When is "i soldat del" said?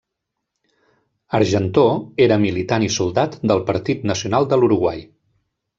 2.89-3.65